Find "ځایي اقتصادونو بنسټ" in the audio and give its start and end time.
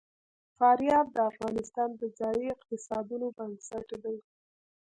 2.19-3.87